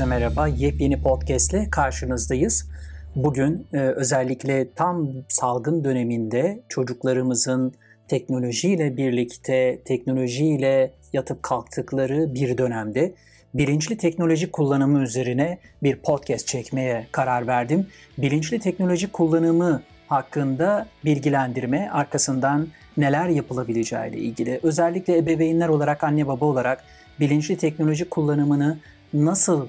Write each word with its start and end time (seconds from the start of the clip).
Herkese 0.00 0.18
merhaba. 0.18 0.48
Yepyeni 0.48 1.02
podcast 1.02 1.52
ile 1.52 1.70
karşınızdayız. 1.70 2.68
Bugün 3.16 3.66
e, 3.72 3.78
özellikle 3.78 4.70
tam 4.72 5.08
salgın 5.28 5.84
döneminde 5.84 6.60
çocuklarımızın 6.68 7.72
teknolojiyle 8.08 8.96
birlikte, 8.96 9.80
teknolojiyle 9.84 10.90
yatıp 11.12 11.42
kalktıkları 11.42 12.34
bir 12.34 12.58
dönemde 12.58 13.14
bilinçli 13.54 13.96
teknoloji 13.96 14.50
kullanımı 14.50 15.02
üzerine 15.02 15.58
bir 15.82 15.96
podcast 15.96 16.46
çekmeye 16.46 17.06
karar 17.12 17.46
verdim. 17.46 17.86
Bilinçli 18.18 18.58
teknoloji 18.58 19.12
kullanımı 19.12 19.82
hakkında 20.08 20.86
bilgilendirme, 21.04 21.90
arkasından 21.92 22.68
neler 22.96 23.28
yapılabileceği 23.28 24.10
ile 24.10 24.18
ilgili 24.18 24.60
özellikle 24.62 25.18
ebeveynler 25.18 25.68
olarak, 25.68 26.04
anne 26.04 26.26
baba 26.26 26.44
olarak 26.44 26.84
bilinçli 27.20 27.56
teknoloji 27.56 28.08
kullanımını 28.08 28.78
nasıl 29.12 29.68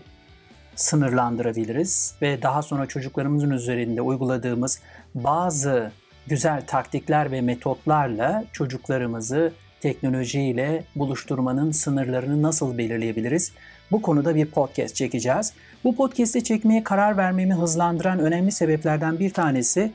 sınırlandırabiliriz 0.81 2.15
ve 2.21 2.41
daha 2.41 2.61
sonra 2.61 2.85
çocuklarımızın 2.85 3.49
üzerinde 3.49 4.01
uyguladığımız 4.01 4.79
bazı 5.15 5.91
güzel 6.27 6.65
taktikler 6.67 7.31
ve 7.31 7.41
metotlarla 7.41 8.43
çocuklarımızı 8.53 9.53
teknolojiyle 9.81 10.83
buluşturmanın 10.95 11.71
sınırlarını 11.71 12.41
nasıl 12.41 12.77
belirleyebiliriz? 12.77 13.51
Bu 13.91 14.01
konuda 14.01 14.35
bir 14.35 14.45
podcast 14.45 14.95
çekeceğiz. 14.95 15.53
Bu 15.83 15.95
podcast'i 15.95 16.43
çekmeye 16.43 16.83
karar 16.83 17.17
vermemi 17.17 17.53
hızlandıran 17.53 18.19
önemli 18.19 18.51
sebeplerden 18.51 19.19
bir 19.19 19.33
tanesi 19.33 19.91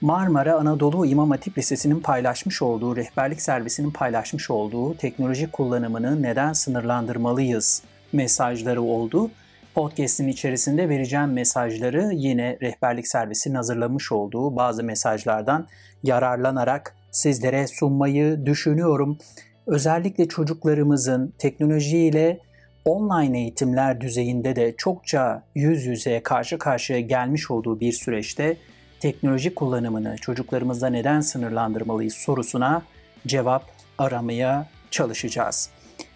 Marmara 0.00 0.54
Anadolu 0.54 1.06
İmam 1.06 1.30
Hatip 1.30 1.58
Lisesi'nin 1.58 2.00
paylaşmış 2.00 2.62
olduğu, 2.62 2.96
rehberlik 2.96 3.42
servisinin 3.42 3.90
paylaşmış 3.90 4.50
olduğu 4.50 4.96
teknoloji 4.96 5.50
kullanımını 5.50 6.22
neden 6.22 6.52
sınırlandırmalıyız 6.52 7.82
mesajları 8.12 8.82
oldu. 8.82 9.30
Podcast'in 9.78 10.28
içerisinde 10.28 10.88
vereceğim 10.88 11.32
mesajları 11.32 12.10
yine 12.14 12.58
rehberlik 12.62 13.08
servisinin 13.08 13.54
hazırlamış 13.54 14.12
olduğu 14.12 14.56
bazı 14.56 14.84
mesajlardan 14.84 15.68
yararlanarak 16.02 16.96
sizlere 17.10 17.66
sunmayı 17.66 18.46
düşünüyorum. 18.46 19.18
Özellikle 19.66 20.28
çocuklarımızın 20.28 21.34
teknolojiyle 21.38 22.40
online 22.84 23.40
eğitimler 23.40 24.00
düzeyinde 24.00 24.56
de 24.56 24.74
çokça 24.76 25.42
yüz 25.54 25.86
yüze 25.86 26.22
karşı 26.22 26.58
karşıya 26.58 27.00
gelmiş 27.00 27.50
olduğu 27.50 27.80
bir 27.80 27.92
süreçte 27.92 28.56
teknoloji 29.00 29.54
kullanımını 29.54 30.16
çocuklarımızda 30.20 30.86
neden 30.86 31.20
sınırlandırmalıyız 31.20 32.14
sorusuna 32.14 32.82
cevap 33.26 33.64
aramaya 33.98 34.66
çalışacağız. 34.90 35.70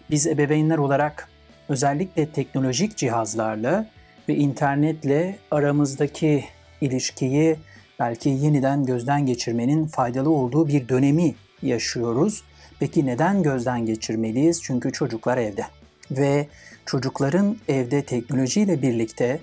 Biz 0.09 0.27
ebeveynler 0.27 0.77
olarak 0.77 1.32
özellikle 1.69 2.29
teknolojik 2.29 2.97
cihazlarla 2.97 3.85
ve 4.29 4.35
internetle 4.35 5.37
aramızdaki 5.51 6.45
ilişkiyi 6.81 7.57
belki 7.99 8.29
yeniden 8.29 8.85
gözden 8.85 9.25
geçirmenin 9.25 9.87
faydalı 9.87 10.29
olduğu 10.29 10.67
bir 10.67 10.89
dönemi 10.89 11.35
yaşıyoruz. 11.61 12.43
Peki 12.79 13.05
neden 13.05 13.43
gözden 13.43 13.85
geçirmeliyiz? 13.85 14.61
Çünkü 14.63 14.91
çocuklar 14.91 15.37
evde. 15.37 15.65
Ve 16.11 16.47
çocukların 16.85 17.57
evde 17.67 18.05
teknolojiyle 18.05 18.81
birlikte 18.81 19.39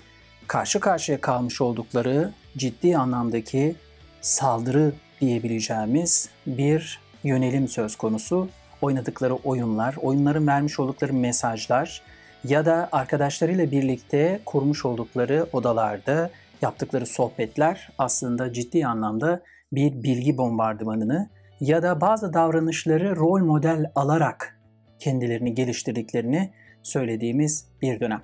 karşı 0.47 0.81
karşıya 0.81 1.21
kalmış 1.21 1.61
oldukları 1.61 2.33
ciddi 2.57 2.97
anlamdaki 2.97 3.75
saldırı 4.21 4.93
diyebileceğimiz 5.21 6.29
bir 6.47 7.01
yönelim 7.25 7.69
söz 7.69 7.97
konusu. 7.97 8.49
Oynadıkları 8.83 9.35
oyunlar, 9.35 9.97
oyunların 10.03 10.47
vermiş 10.47 10.81
oldukları 10.81 11.13
mesajlar 11.13 12.03
ya 12.45 12.67
da 12.67 12.89
arkadaşlarıyla 12.93 13.71
birlikte 13.71 14.41
kurmuş 14.45 14.85
oldukları 14.85 15.47
odalarda 15.53 16.31
yaptıkları 16.63 17.07
sohbetler 17.07 17.89
aslında 17.99 18.53
ciddi 18.53 18.87
anlamda 18.87 19.43
bir 19.73 20.03
bilgi 20.03 20.39
bombardımanını 20.39 21.29
ya 21.61 21.83
da 21.83 22.01
bazı 22.01 22.33
davranışları 22.33 23.17
rol 23.17 23.41
model 23.41 23.91
alarak 23.95 24.61
kendilerini 24.99 25.55
geliştirdiklerini 25.55 26.51
söylediğimiz 26.83 27.67
bir 27.83 28.01
dönem. 28.01 28.23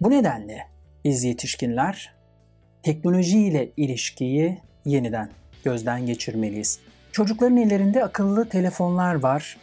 Bu 0.00 0.10
nedenle 0.10 0.58
biz 1.04 1.24
yetişkinler 1.24 2.14
teknolojiyle 2.82 3.72
ilişkiyi 3.76 4.58
yeniden 4.84 5.30
gözden 5.64 6.06
geçirmeliyiz. 6.06 6.80
Çocukların 7.14 7.56
ellerinde 7.56 8.04
akıllı 8.04 8.48
telefonlar 8.48 9.14
var. 9.14 9.56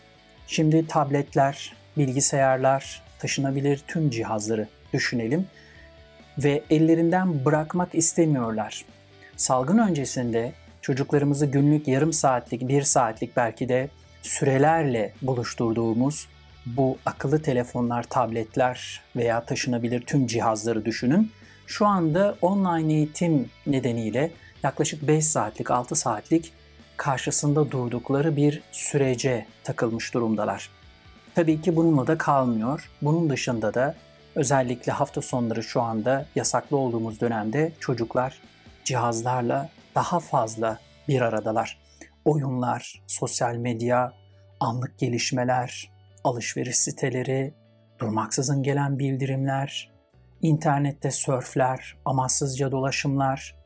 Şimdi 0.48 0.88
tabletler, 0.88 1.74
bilgisayarlar, 1.98 3.04
taşınabilir 3.20 3.84
tüm 3.88 4.10
cihazları 4.10 4.68
düşünelim 4.94 5.48
ve 6.38 6.64
ellerinden 6.70 7.46
bırakmak 7.46 7.96
istemiyorlar. 7.96 8.86
Salgın 9.36 9.78
öncesinde 9.78 10.54
çocuklarımızı 10.82 11.46
günlük 11.46 11.88
yarım 11.88 12.14
saatlik, 12.14 12.68
bir 12.68 12.82
saatlik 12.82 13.38
belki 13.38 13.70
de 13.70 13.90
sürelerle 14.22 15.14
buluşturduğumuz 15.22 16.28
bu 16.66 16.98
akıllı 17.06 17.42
telefonlar, 17.42 18.04
tabletler 18.04 19.02
veya 19.16 19.46
taşınabilir 19.46 20.02
tüm 20.02 20.28
cihazları 20.28 20.86
düşünün. 20.86 21.32
Şu 21.68 21.88
anda 21.88 22.36
online 22.42 22.94
eğitim 22.94 23.50
nedeniyle 23.68 24.32
yaklaşık 24.64 25.08
5 25.08 25.26
saatlik, 25.26 25.72
6 25.72 25.96
saatlik 25.96 26.54
karşısında 27.02 27.72
durdukları 27.72 28.36
bir 28.36 28.64
sürece 28.72 29.46
takılmış 29.64 30.14
durumdalar. 30.14 30.70
Tabii 31.36 31.62
ki 31.62 31.76
bununla 31.76 32.08
da 32.08 32.18
kalmıyor. 32.18 32.90
Bunun 33.02 33.30
dışında 33.30 33.74
da 33.74 33.96
özellikle 34.36 34.92
hafta 34.92 35.22
sonları 35.22 35.64
şu 35.64 35.82
anda 35.82 36.26
yasaklı 36.36 36.78
olduğumuz 36.78 37.22
dönemde 37.22 37.72
çocuklar 37.80 38.42
cihazlarla 38.84 39.70
daha 39.96 40.20
fazla 40.20 40.80
bir 41.08 41.22
aradalar. 41.22 41.78
Oyunlar, 42.26 43.02
sosyal 43.08 43.56
medya, 43.56 44.14
anlık 44.60 45.00
gelişmeler, 45.00 45.92
alışveriş 46.24 46.78
siteleri, 46.78 47.54
durmaksızın 48.00 48.64
gelen 48.64 49.00
bildirimler, 49.00 49.92
internette 50.42 51.12
sörfler, 51.12 51.98
amaçsızca 52.06 52.72
dolaşımlar. 52.72 53.61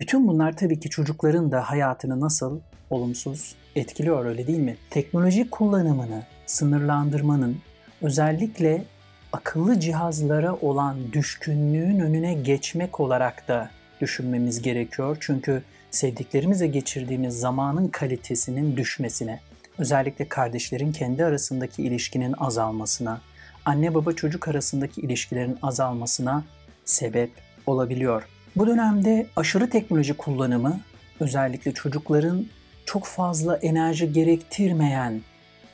Bütün 0.00 0.28
bunlar 0.28 0.56
tabii 0.56 0.80
ki 0.80 0.90
çocukların 0.90 1.52
da 1.52 1.70
hayatını 1.70 2.20
nasıl 2.20 2.60
olumsuz 2.90 3.54
etkiliyor 3.76 4.24
öyle 4.24 4.46
değil 4.46 4.58
mi? 4.58 4.76
Teknoloji 4.90 5.50
kullanımını 5.50 6.22
sınırlandırmanın 6.46 7.56
özellikle 8.02 8.84
akıllı 9.32 9.80
cihazlara 9.80 10.54
olan 10.54 11.12
düşkünlüğün 11.12 12.00
önüne 12.00 12.34
geçmek 12.34 13.00
olarak 13.00 13.48
da 13.48 13.70
düşünmemiz 14.00 14.62
gerekiyor. 14.62 15.16
Çünkü 15.20 15.62
sevdiklerimizle 15.90 16.66
geçirdiğimiz 16.66 17.40
zamanın 17.40 17.88
kalitesinin 17.88 18.76
düşmesine, 18.76 19.40
özellikle 19.78 20.28
kardeşlerin 20.28 20.92
kendi 20.92 21.24
arasındaki 21.24 21.82
ilişkinin 21.82 22.34
azalmasına, 22.38 23.20
anne 23.64 23.94
baba 23.94 24.12
çocuk 24.12 24.48
arasındaki 24.48 25.00
ilişkilerin 25.00 25.58
azalmasına 25.62 26.44
sebep 26.84 27.30
olabiliyor. 27.66 28.39
Bu 28.56 28.66
dönemde 28.66 29.26
aşırı 29.36 29.70
teknoloji 29.70 30.14
kullanımı 30.14 30.80
özellikle 31.20 31.72
çocukların 31.72 32.46
çok 32.86 33.04
fazla 33.04 33.56
enerji 33.56 34.12
gerektirmeyen 34.12 35.20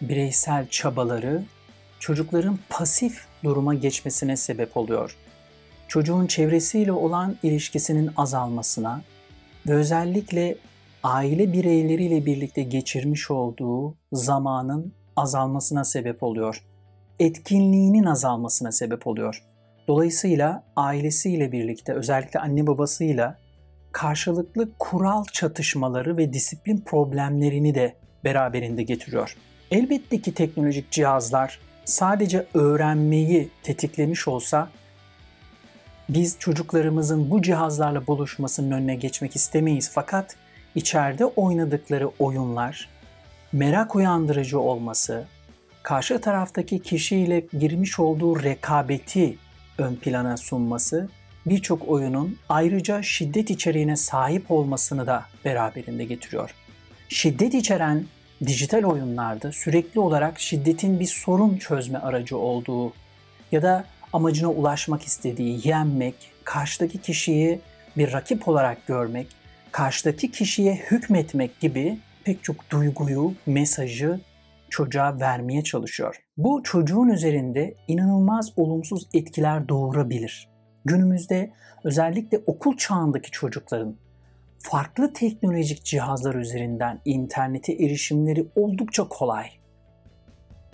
bireysel 0.01 0.69
çabaları 0.69 1.43
çocukların 1.99 2.59
pasif 2.69 3.27
duruma 3.45 3.75
geçmesine 3.75 4.37
sebep 4.37 4.77
oluyor. 4.77 5.17
Çocuğun 5.89 6.27
çevresiyle 6.27 6.93
olan 6.93 7.37
ilişkisinin 7.43 8.11
azalmasına 8.17 9.03
ve 9.67 9.75
özellikle 9.75 10.57
aile 11.03 11.53
bireyleriyle 11.53 12.27
birlikte 12.27 12.63
geçirmiş 12.63 13.31
olduğu 13.31 13.95
zamanın 14.13 14.93
azalmasına 15.17 15.85
sebep 15.85 16.23
oluyor. 16.23 16.65
Etkinliğinin 17.19 18.05
azalmasına 18.05 18.73
sebep 18.73 19.07
oluyor. 19.07 19.43
Dolayısıyla 19.89 20.65
ailesiyle 20.77 21.53
birlikte 21.53 21.93
özellikle 21.93 22.41
anne 22.41 22.67
babasıyla 22.67 23.39
karşılıklı 23.93 24.69
kural 24.79 25.25
çatışmaları 25.25 26.17
ve 26.17 26.33
disiplin 26.33 26.79
problemlerini 26.81 27.75
de 27.75 27.95
beraberinde 28.25 28.83
getiriyor. 28.83 29.37
Elbette 29.71 30.21
ki 30.21 30.35
teknolojik 30.35 30.91
cihazlar 30.91 31.61
sadece 31.85 32.47
öğrenmeyi 32.55 33.51
tetiklemiş 33.63 34.29
olsa 34.29 34.69
biz 36.09 36.37
çocuklarımızın 36.39 37.31
bu 37.31 37.43
cihazlarla 37.43 38.07
buluşmasının 38.07 38.71
önüne 38.71 38.95
geçmek 38.95 39.37
istemeyiz. 39.37 39.91
Fakat 39.93 40.37
içeride 40.75 41.25
oynadıkları 41.25 42.09
oyunlar 42.19 42.89
merak 43.53 43.97
uyandırıcı 43.97 44.61
olması, 44.61 45.25
karşı 45.83 46.21
taraftaki 46.21 46.79
kişiyle 46.79 47.47
girmiş 47.59 48.01
olduğu 48.01 48.43
rekabeti 48.43 49.39
ön 49.79 49.97
plana 49.97 50.37
sunması 50.37 51.09
birçok 51.47 51.89
oyunun 51.89 52.39
ayrıca 52.49 53.03
şiddet 53.03 53.51
içeriğine 53.51 53.97
sahip 53.97 54.51
olmasını 54.51 55.07
da 55.07 55.25
beraberinde 55.45 56.05
getiriyor. 56.05 56.55
Şiddet 57.09 57.55
içeren 57.55 58.05
dijital 58.47 58.85
oyunlarda 58.85 59.53
sürekli 59.53 60.01
olarak 60.01 60.41
şiddetin 60.41 61.01
bir 61.01 61.07
sorun 61.07 61.57
çözme 61.57 61.99
aracı 61.99 62.39
olduğu 62.39 62.93
ya 63.53 63.63
da 63.63 63.85
amacına 64.13 64.51
ulaşmak 64.51 65.03
istediği, 65.03 65.69
yenmek, 65.69 66.15
karşıdaki 66.45 66.99
kişiyi 66.99 67.61
bir 67.97 68.13
rakip 68.13 68.49
olarak 68.49 68.87
görmek, 68.87 69.27
karşıdaki 69.73 70.31
kişiye 70.31 70.75
hükmetmek 70.75 71.61
gibi 71.61 71.99
pek 72.25 72.45
çok 72.45 72.71
duyguyu, 72.71 73.35
mesajı 73.47 74.21
çocuğa 74.71 75.21
vermeye 75.21 75.65
çalışıyor. 75.65 76.26
Bu 76.37 76.63
çocuğun 76.63 77.09
üzerinde 77.09 77.75
inanılmaz 77.89 78.53
olumsuz 78.57 79.09
etkiler 79.15 79.69
doğurabilir. 79.69 80.49
Günümüzde 80.85 81.51
özellikle 81.85 82.41
okul 82.47 82.77
çağındaki 82.77 83.31
çocukların 83.31 83.97
farklı 84.59 85.13
teknolojik 85.13 85.85
cihazlar 85.85 86.35
üzerinden 86.35 87.01
internete 87.05 87.73
erişimleri 87.73 88.47
oldukça 88.57 89.09
kolay. 89.09 89.47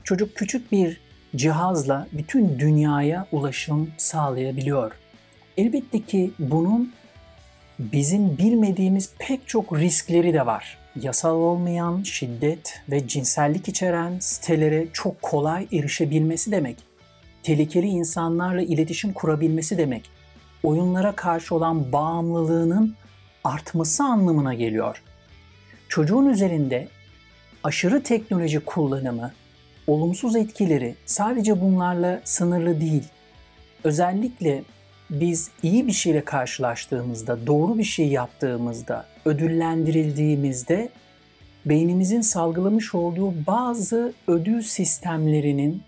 Çocuk 0.05 0.37
küçük 0.37 0.73
bir 0.73 1.01
cihazla 1.37 2.07
bütün 2.13 2.59
dünyaya 2.59 3.27
ulaşım 3.33 3.91
sağlayabiliyor. 3.97 4.93
Elbette 5.57 6.01
ki 6.01 6.31
bunun 6.39 6.93
bizim 7.79 8.39
bilmediğimiz 8.39 9.13
pek 9.19 9.49
çok 9.49 9.79
riskleri 9.79 10.35
de 10.35 10.47
var. 10.47 10.82
Yasal 11.01 11.37
olmayan 11.37 12.03
şiddet 12.03 12.81
ve 12.91 13.09
cinsellik 13.09 13.69
içeren 13.69 14.19
sitelere 14.19 14.87
çok 14.93 15.23
kolay 15.23 15.67
erişebilmesi 15.73 16.53
demek. 16.53 16.77
Tehlikeli 17.43 17.87
insanlarla 17.87 18.63
iletişim 18.63 19.13
kurabilmesi 19.13 19.79
demek. 19.79 20.11
Oyunlara 20.63 21.13
karşı 21.13 21.55
olan 21.55 21.93
bağımlılığının 21.93 22.95
artması 23.45 24.05
anlamına 24.05 24.55
geliyor. 24.55 25.03
Çocuğun 25.89 26.27
üzerinde 26.27 26.89
aşırı 27.65 28.03
teknoloji 28.03 28.61
kullanımı, 28.61 29.33
olumsuz 29.87 30.37
etkileri 30.37 30.95
sadece 31.07 31.61
bunlarla 31.61 32.21
sınırlı 32.25 32.81
değil. 32.81 33.05
Özellikle 33.85 34.63
biz 35.11 35.51
iyi 35.63 35.87
bir 35.87 35.93
şeyle 35.93 36.25
karşılaştığımızda, 36.25 37.47
doğru 37.47 37.79
bir 37.79 37.85
şey 37.85 38.09
yaptığımızda, 38.09 39.07
ödüllendirildiğimizde 39.25 40.89
beynimizin 41.67 42.21
salgılamış 42.21 42.95
olduğu 42.95 43.47
bazı 43.47 44.13
ödül 44.27 44.63
sistemlerinin 44.63 45.83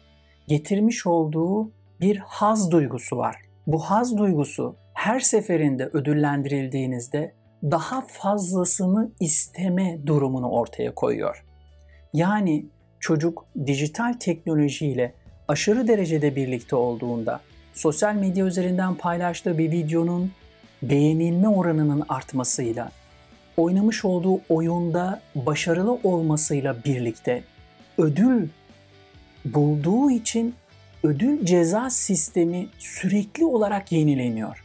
getirmiş 0.49 1.06
olduğu 1.06 1.70
bir 2.00 2.16
haz 2.16 2.70
duygusu 2.70 3.16
var. 3.16 3.37
Bu 3.66 3.78
haz 3.78 4.19
duygusu 4.19 4.76
her 4.94 5.20
seferinde 5.20 5.87
ödüllendirildiğinizde 5.93 7.34
daha 7.62 8.00
fazlasını 8.00 9.11
isteme 9.20 9.99
durumunu 10.06 10.50
ortaya 10.50 10.94
koyuyor. 10.94 11.44
Yani 12.12 12.66
çocuk 13.00 13.46
dijital 13.66 14.12
teknolojiyle 14.12 15.14
aşırı 15.49 15.88
derecede 15.88 16.37
birlikte 16.37 16.76
olduğunda 16.76 17.40
sosyal 17.75 18.15
medya 18.15 18.47
üzerinden 18.47 18.94
paylaştığı 18.94 19.59
bir 19.59 19.71
videonun 19.71 20.32
beğenilme 20.82 21.49
oranının 21.49 22.05
artmasıyla, 22.09 22.91
oynamış 23.56 24.05
olduğu 24.05 24.41
oyunda 24.49 25.21
başarılı 25.35 25.99
olmasıyla 26.03 26.76
birlikte 26.85 27.44
ödül 27.99 28.49
bulduğu 29.44 30.11
için 30.11 30.55
ödül 31.03 31.47
ceza 31.47 31.91
sistemi 31.91 32.67
sürekli 32.79 33.44
olarak 33.44 33.93
yenileniyor 33.93 34.65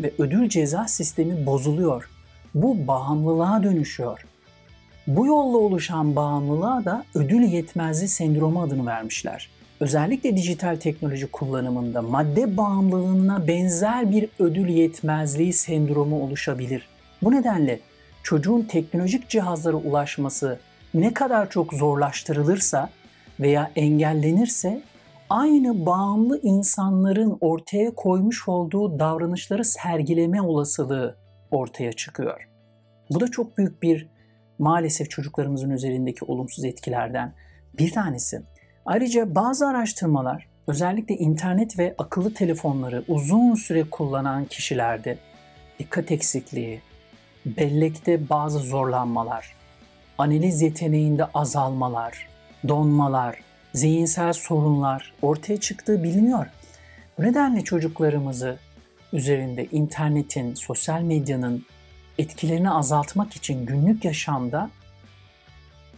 ve 0.00 0.12
ödül 0.18 0.48
ceza 0.48 0.88
sistemi 0.88 1.46
bozuluyor. 1.46 2.10
Bu 2.54 2.86
bağımlılığa 2.86 3.62
dönüşüyor. 3.62 4.26
Bu 5.06 5.26
yolla 5.26 5.58
oluşan 5.58 6.16
bağımlılığa 6.16 6.84
da 6.84 7.04
ödül 7.14 7.42
yetmezliği 7.42 8.08
sendromu 8.08 8.62
adını 8.62 8.86
vermişler. 8.86 9.50
Özellikle 9.84 10.36
dijital 10.36 10.76
teknoloji 10.76 11.26
kullanımında 11.26 12.02
madde 12.02 12.56
bağımlılığına 12.56 13.46
benzer 13.48 14.10
bir 14.10 14.28
ödül 14.38 14.68
yetmezliği 14.68 15.52
sendromu 15.52 16.22
oluşabilir. 16.22 16.88
Bu 17.22 17.32
nedenle 17.32 17.80
çocuğun 18.22 18.62
teknolojik 18.62 19.28
cihazlara 19.28 19.76
ulaşması 19.76 20.58
ne 20.94 21.14
kadar 21.14 21.50
çok 21.50 21.74
zorlaştırılırsa 21.74 22.90
veya 23.40 23.70
engellenirse 23.76 24.82
aynı 25.30 25.86
bağımlı 25.86 26.40
insanların 26.42 27.38
ortaya 27.40 27.94
koymuş 27.94 28.48
olduğu 28.48 28.98
davranışları 28.98 29.64
sergileme 29.64 30.42
olasılığı 30.42 31.16
ortaya 31.50 31.92
çıkıyor. 31.92 32.48
Bu 33.10 33.20
da 33.20 33.30
çok 33.30 33.58
büyük 33.58 33.82
bir 33.82 34.08
maalesef 34.58 35.10
çocuklarımızın 35.10 35.70
üzerindeki 35.70 36.24
olumsuz 36.24 36.64
etkilerden 36.64 37.34
bir 37.78 37.92
tanesi. 37.92 38.53
Ayrıca 38.86 39.34
bazı 39.34 39.66
araştırmalar 39.68 40.46
özellikle 40.66 41.16
internet 41.16 41.78
ve 41.78 41.94
akıllı 41.98 42.34
telefonları 42.34 43.04
uzun 43.08 43.54
süre 43.54 43.84
kullanan 43.90 44.44
kişilerde 44.44 45.18
dikkat 45.78 46.12
eksikliği, 46.12 46.80
bellekte 47.46 48.28
bazı 48.28 48.58
zorlanmalar, 48.58 49.54
analiz 50.18 50.62
yeteneğinde 50.62 51.24
azalmalar, 51.24 52.28
donmalar, 52.68 53.38
zihinsel 53.74 54.32
sorunlar 54.32 55.12
ortaya 55.22 55.60
çıktığı 55.60 56.02
biliniyor. 56.02 56.46
Bu 57.18 57.22
nedenle 57.22 57.64
çocuklarımızı 57.64 58.58
üzerinde 59.12 59.66
internetin, 59.66 60.54
sosyal 60.54 61.02
medyanın 61.02 61.66
etkilerini 62.18 62.70
azaltmak 62.70 63.36
için 63.36 63.66
günlük 63.66 64.04
yaşamda 64.04 64.70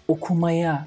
okumaya, 0.09 0.87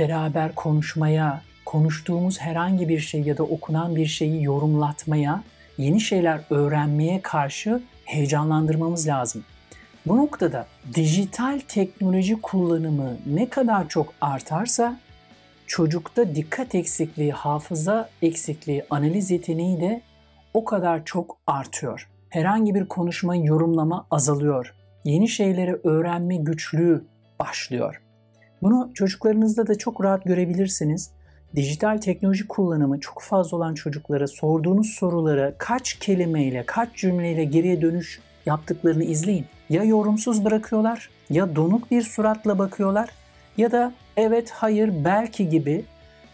beraber 0.00 0.54
konuşmaya, 0.54 1.42
konuştuğumuz 1.64 2.40
herhangi 2.40 2.88
bir 2.88 3.00
şey 3.00 3.22
ya 3.22 3.38
da 3.38 3.42
okunan 3.42 3.96
bir 3.96 4.06
şeyi 4.06 4.44
yorumlatmaya, 4.44 5.42
yeni 5.78 6.00
şeyler 6.00 6.40
öğrenmeye 6.50 7.20
karşı 7.22 7.82
heyecanlandırmamız 8.04 9.08
lazım. 9.08 9.44
Bu 10.06 10.16
noktada 10.16 10.66
dijital 10.94 11.60
teknoloji 11.68 12.40
kullanımı 12.40 13.16
ne 13.26 13.48
kadar 13.48 13.88
çok 13.88 14.14
artarsa 14.20 15.00
çocukta 15.66 16.34
dikkat 16.34 16.74
eksikliği, 16.74 17.32
hafıza 17.32 18.08
eksikliği, 18.22 18.84
analiz 18.90 19.30
yeteneği 19.30 19.80
de 19.80 20.02
o 20.54 20.64
kadar 20.64 21.04
çok 21.04 21.36
artıyor. 21.46 22.08
Herhangi 22.28 22.74
bir 22.74 22.88
konuşma, 22.88 23.36
yorumlama 23.36 24.06
azalıyor. 24.10 24.74
Yeni 25.04 25.28
şeyleri 25.28 25.76
öğrenme 25.84 26.36
güçlüğü 26.36 27.04
başlıyor. 27.38 28.02
Bunu 28.62 28.90
çocuklarınızda 28.94 29.66
da 29.66 29.78
çok 29.78 30.04
rahat 30.04 30.24
görebilirsiniz. 30.24 31.10
Dijital 31.56 31.98
teknoloji 31.98 32.48
kullanımı 32.48 33.00
çok 33.00 33.22
fazla 33.22 33.56
olan 33.56 33.74
çocuklara 33.74 34.26
sorduğunuz 34.26 34.90
sorulara 34.90 35.52
kaç 35.58 35.94
kelimeyle, 35.94 36.64
kaç 36.66 36.96
cümleyle 36.96 37.44
geriye 37.44 37.82
dönüş 37.82 38.20
yaptıklarını 38.46 39.04
izleyin. 39.04 39.46
Ya 39.70 39.84
yorumsuz 39.84 40.44
bırakıyorlar, 40.44 41.10
ya 41.30 41.56
donuk 41.56 41.90
bir 41.90 42.02
suratla 42.02 42.58
bakıyorlar 42.58 43.10
ya 43.56 43.72
da 43.72 43.92
evet, 44.16 44.50
hayır, 44.50 45.04
belki 45.04 45.48
gibi 45.48 45.84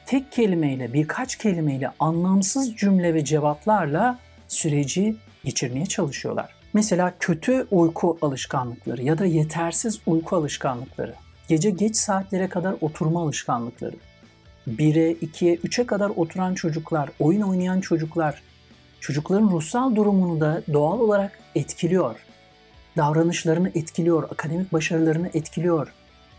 tek 0.06 0.32
kelimeyle, 0.32 0.92
birkaç 0.92 1.36
kelimeyle 1.36 1.90
anlamsız 2.00 2.76
cümle 2.76 3.14
ve 3.14 3.24
cevaplarla 3.24 4.18
süreci 4.48 5.16
geçirmeye 5.44 5.86
çalışıyorlar. 5.86 6.54
Mesela 6.72 7.14
kötü 7.20 7.66
uyku 7.70 8.18
alışkanlıkları 8.22 9.02
ya 9.02 9.18
da 9.18 9.24
yetersiz 9.24 10.00
uyku 10.06 10.36
alışkanlıkları, 10.36 11.14
gece 11.48 11.70
geç 11.70 11.96
saatlere 11.96 12.48
kadar 12.48 12.74
oturma 12.80 13.22
alışkanlıkları, 13.22 13.96
1'e, 14.68 15.12
2'ye, 15.12 15.56
3'e 15.56 15.86
kadar 15.86 16.10
oturan 16.10 16.54
çocuklar, 16.54 17.10
oyun 17.20 17.40
oynayan 17.40 17.80
çocuklar, 17.80 18.42
çocukların 19.00 19.50
ruhsal 19.50 19.96
durumunu 19.96 20.40
da 20.40 20.62
doğal 20.72 21.00
olarak 21.00 21.38
etkiliyor. 21.54 22.16
Davranışlarını 22.96 23.68
etkiliyor, 23.68 24.22
akademik 24.22 24.72
başarılarını 24.72 25.30
etkiliyor. 25.34 25.92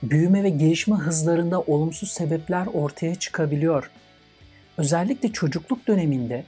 Büyüme 0.04 0.44
ve 0.44 0.50
gelişme 0.50 0.96
hızlarında 0.96 1.62
olumsuz 1.62 2.12
sebepler 2.12 2.68
ortaya 2.74 3.16
çıkabiliyor. 3.16 3.92
Özellikle 4.78 5.32
çocukluk 5.34 5.88
döneminde 5.88 6.46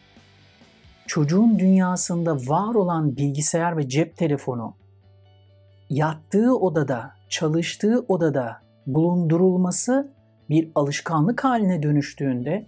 çocuğun 1.08 1.60
dünyasında 1.60 2.36
var 2.36 2.76
olan 2.76 3.18
bilgisayar 3.18 3.78
ve 3.78 3.90
cep 3.90 4.18
telefonu 4.18 4.74
yattığı 5.90 6.58
odada, 6.58 7.19
çalıştığı 7.30 8.06
odada 8.08 8.58
bulundurulması 8.88 10.12
bir 10.50 10.72
alışkanlık 10.76 11.44
haline 11.44 11.84
dönüştüğünde 11.84 12.66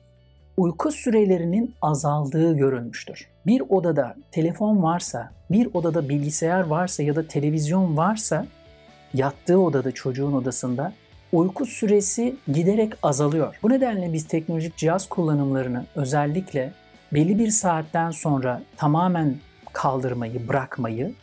uyku 0.57 0.91
sürelerinin 0.91 1.75
azaldığı 1.81 2.57
görülmüştür. 2.57 3.27
Bir 3.45 3.63
odada 3.69 4.15
telefon 4.31 4.83
varsa, 4.83 5.31
bir 5.51 5.69
odada 5.73 6.09
bilgisayar 6.09 6.61
varsa 6.61 7.03
ya 7.03 7.15
da 7.15 7.27
televizyon 7.27 7.97
varsa 7.97 8.45
yattığı 9.13 9.59
odada 9.59 9.91
çocuğun 9.91 10.33
odasında 10.33 10.93
uyku 11.31 11.65
süresi 11.65 12.35
giderek 12.47 12.93
azalıyor. 13.03 13.59
Bu 13.63 13.69
nedenle 13.69 14.13
biz 14.13 14.27
teknolojik 14.27 14.77
cihaz 14.77 15.09
kullanımlarını 15.09 15.85
özellikle 15.95 16.73
belli 17.13 17.39
bir 17.39 17.49
saatten 17.49 18.11
sonra 18.11 18.61
tamamen 18.77 19.35
kaldırmayı, 19.73 20.47
bırakmayı, 20.47 21.13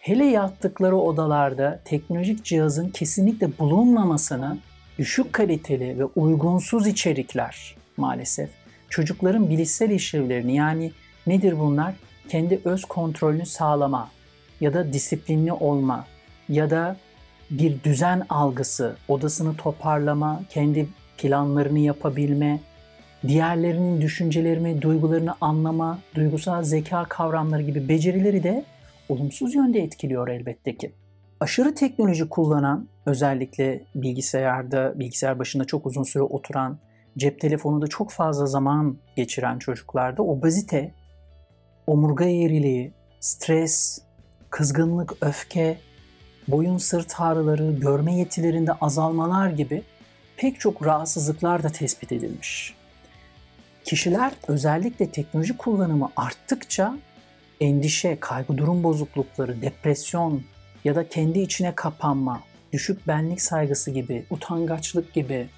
hele 0.00 0.26
yattıkları 0.26 0.96
odalarda 0.96 1.80
teknolojik 1.84 2.44
cihazın 2.44 2.88
kesinlikle 2.88 3.58
bulunmamasını 3.58 4.58
düşük 4.98 5.32
kaliteli 5.32 5.98
ve 5.98 6.04
uygunsuz 6.04 6.86
içerikler 6.86 7.76
maalesef 7.96 8.50
çocukların 8.90 9.50
bilişsel 9.50 9.90
işlevlerini 9.90 10.56
yani 10.56 10.92
Nedir 11.26 11.58
bunlar? 11.58 11.94
Kendi 12.28 12.60
öz 12.64 12.84
kontrolünü 12.84 13.46
sağlama 13.46 14.10
ya 14.60 14.74
da 14.74 14.92
disiplinli 14.92 15.52
olma 15.52 16.06
ya 16.48 16.70
da 16.70 16.96
bir 17.50 17.82
düzen 17.84 18.26
algısı, 18.28 18.96
odasını 19.08 19.56
toparlama, 19.56 20.42
kendi 20.50 20.88
planlarını 21.18 21.78
yapabilme, 21.78 22.60
diğerlerinin 23.28 24.00
düşüncelerini, 24.00 24.82
duygularını 24.82 25.34
anlama, 25.40 25.98
duygusal 26.14 26.62
zeka 26.62 27.04
kavramları 27.04 27.62
gibi 27.62 27.88
becerileri 27.88 28.42
de 28.42 28.64
olumsuz 29.10 29.54
yönde 29.54 29.80
etkiliyor 29.80 30.28
elbette 30.28 30.76
ki. 30.76 30.92
Aşırı 31.40 31.74
teknoloji 31.74 32.28
kullanan, 32.28 32.88
özellikle 33.06 33.84
bilgisayarda, 33.94 34.98
bilgisayar 34.98 35.38
başında 35.38 35.64
çok 35.64 35.86
uzun 35.86 36.02
süre 36.02 36.22
oturan, 36.22 36.78
cep 37.18 37.40
telefonunda 37.40 37.86
çok 37.86 38.10
fazla 38.10 38.46
zaman 38.46 38.98
geçiren 39.16 39.58
çocuklarda 39.58 40.22
obezite, 40.22 40.94
omurga 41.86 42.24
eğriliği, 42.24 42.92
stres, 43.20 44.02
kızgınlık, 44.50 45.12
öfke, 45.20 45.78
boyun 46.48 46.78
sırt 46.78 47.20
ağrıları, 47.20 47.72
görme 47.72 48.14
yetilerinde 48.14 48.72
azalmalar 48.72 49.50
gibi 49.50 49.82
pek 50.36 50.60
çok 50.60 50.86
rahatsızlıklar 50.86 51.62
da 51.62 51.68
tespit 51.68 52.12
edilmiş. 52.12 52.74
Kişiler 53.84 54.32
özellikle 54.48 55.10
teknoloji 55.10 55.56
kullanımı 55.56 56.10
arttıkça 56.16 56.94
endişe, 57.60 58.16
kaygı 58.20 58.58
durum 58.58 58.82
bozuklukları, 58.82 59.62
depresyon 59.62 60.42
ya 60.84 60.94
da 60.94 61.08
kendi 61.08 61.38
içine 61.38 61.74
kapanma, 61.74 62.42
düşük 62.72 63.08
benlik 63.08 63.42
saygısı 63.42 63.90
gibi, 63.90 64.24
utangaçlık 64.30 65.12
gibi, 65.12 65.48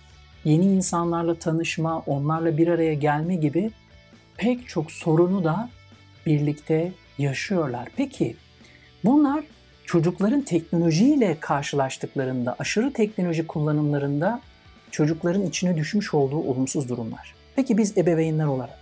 yeni 0.45 0.65
insanlarla 0.65 1.35
tanışma, 1.35 1.99
onlarla 1.99 2.57
bir 2.57 2.69
araya 2.69 2.95
gelme 2.95 3.35
gibi 3.35 3.71
pek 4.37 4.69
çok 4.69 4.91
sorunu 4.91 5.45
da 5.45 5.69
birlikte 6.27 6.93
yaşıyorlar. 7.19 7.89
Peki 7.97 8.37
bunlar 9.05 9.45
çocukların 9.87 10.41
teknolojiyle 10.41 11.37
karşılaştıklarında, 11.41 12.57
aşırı 12.59 12.93
teknoloji 12.93 13.47
kullanımlarında 13.47 14.41
çocukların 14.91 15.47
içine 15.47 15.77
düşmüş 15.77 16.15
olduğu 16.15 16.39
olumsuz 16.39 16.89
durumlar. 16.89 17.35
Peki 17.57 17.79
biz 17.79 17.99
ebeveynler 17.99 18.47
olarak 18.47 18.79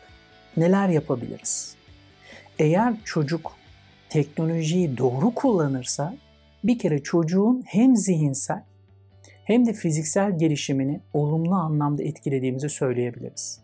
neler 0.56 0.88
yapabiliriz? 0.88 1.79
Eğer 2.60 2.94
çocuk 3.04 3.52
teknolojiyi 4.08 4.98
doğru 4.98 5.34
kullanırsa 5.34 6.14
bir 6.64 6.78
kere 6.78 7.02
çocuğun 7.02 7.62
hem 7.66 7.96
zihinsel 7.96 8.62
hem 9.44 9.66
de 9.66 9.72
fiziksel 9.72 10.38
gelişimini 10.38 11.00
olumlu 11.12 11.54
anlamda 11.54 12.02
etkilediğimizi 12.02 12.68
söyleyebiliriz. 12.68 13.60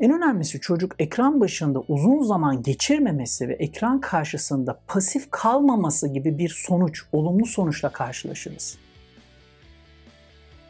En 0.00 0.12
önemlisi 0.12 0.60
çocuk 0.60 0.94
ekran 0.98 1.40
başında 1.40 1.80
uzun 1.88 2.22
zaman 2.22 2.62
geçirmemesi 2.62 3.48
ve 3.48 3.54
ekran 3.54 4.00
karşısında 4.00 4.80
pasif 4.86 5.30
kalmaması 5.30 6.08
gibi 6.08 6.38
bir 6.38 6.48
sonuç, 6.48 7.02
olumlu 7.12 7.46
sonuçla 7.46 7.92
karşılaşırız. 7.92 8.78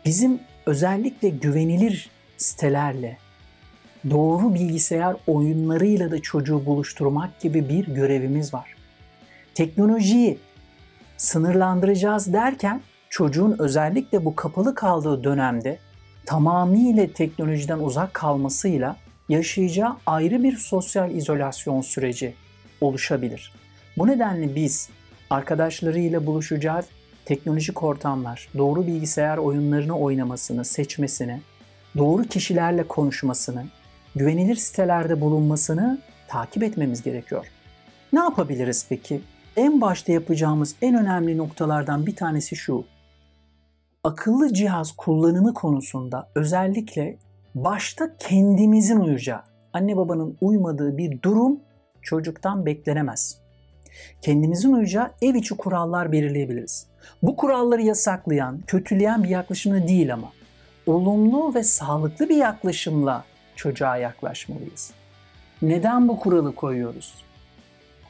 Bizim 0.04 0.40
özellikle 0.66 1.28
güvenilir 1.28 2.10
sitelerle, 2.36 3.18
doğru 4.10 4.54
bilgisayar 4.54 5.16
oyunlarıyla 5.26 6.10
da 6.10 6.22
çocuğu 6.22 6.66
buluşturmak 6.66 7.40
gibi 7.40 7.68
bir 7.68 7.86
görevimiz 7.86 8.54
var. 8.54 8.74
Teknolojiyi 9.54 10.38
sınırlandıracağız 11.16 12.32
derken 12.32 12.80
çocuğun 13.10 13.56
özellikle 13.58 14.24
bu 14.24 14.36
kapalı 14.36 14.74
kaldığı 14.74 15.24
dönemde 15.24 15.78
tamamıyla 16.26 17.06
teknolojiden 17.06 17.78
uzak 17.78 18.14
kalmasıyla 18.14 18.96
yaşayacağı 19.28 19.96
ayrı 20.06 20.42
bir 20.42 20.56
sosyal 20.56 21.10
izolasyon 21.10 21.80
süreci 21.80 22.34
oluşabilir. 22.80 23.52
Bu 23.98 24.06
nedenle 24.06 24.54
biz 24.54 24.88
arkadaşlarıyla 25.30 26.26
buluşacağı 26.26 26.82
teknolojik 27.24 27.82
ortamlar, 27.82 28.48
doğru 28.58 28.86
bilgisayar 28.86 29.38
oyunlarını 29.38 29.98
oynamasını, 29.98 30.64
seçmesini, 30.64 31.40
doğru 31.96 32.24
kişilerle 32.24 32.88
konuşmasını, 32.88 33.64
güvenilir 34.16 34.56
sitelerde 34.56 35.20
bulunmasını 35.20 35.98
takip 36.28 36.62
etmemiz 36.62 37.02
gerekiyor. 37.02 37.46
Ne 38.12 38.20
yapabiliriz 38.20 38.86
peki? 38.88 39.20
En 39.56 39.80
başta 39.80 40.12
yapacağımız 40.12 40.76
en 40.82 40.94
önemli 40.94 41.38
noktalardan 41.38 42.06
bir 42.06 42.16
tanesi 42.16 42.56
şu. 42.56 42.84
Akıllı 44.04 44.52
cihaz 44.52 44.92
kullanımı 44.92 45.54
konusunda 45.54 46.28
özellikle 46.34 47.16
başta 47.54 48.16
kendimizin 48.16 49.00
uyacağı, 49.00 49.40
anne 49.72 49.96
babanın 49.96 50.36
uymadığı 50.40 50.96
bir 50.96 51.22
durum 51.22 51.60
çocuktan 52.02 52.66
beklenemez. 52.66 53.38
Kendimizin 54.22 54.72
uyacağı 54.72 55.10
ev 55.22 55.34
içi 55.34 55.56
kurallar 55.56 56.12
belirleyebiliriz. 56.12 56.86
Bu 57.22 57.36
kuralları 57.36 57.82
yasaklayan, 57.82 58.60
kötüleyen 58.66 59.24
bir 59.24 59.28
yaklaşımla 59.28 59.88
değil 59.88 60.14
ama 60.14 60.32
olumlu 60.86 61.54
ve 61.54 61.62
sağlıklı 61.62 62.28
bir 62.28 62.36
yaklaşımla 62.36 63.24
çocuğa 63.62 63.96
yaklaşmalıyız. 63.96 64.90
Neden 65.62 66.08
bu 66.08 66.20
kuralı 66.20 66.54
koyuyoruz? 66.54 67.14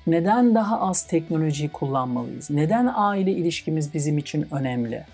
Neden 0.06 0.54
daha 0.54 0.80
az 0.80 1.06
teknolojiyi 1.06 1.68
kullanmalıyız? 1.68 2.50
Neden 2.50 2.92
aile 2.94 3.32
ilişkimiz 3.32 3.94
bizim 3.94 4.18
için 4.18 4.46
önemli? 4.50 5.04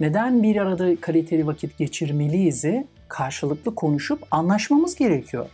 Neden 0.00 0.42
bir 0.42 0.56
arada 0.56 1.00
kaliteli 1.00 1.46
vakit 1.46 1.78
geçirmeliyiz'i 1.78 2.86
karşılıklı 3.08 3.74
konuşup 3.74 4.22
anlaşmamız 4.30 4.94
gerekiyor. 4.94 5.46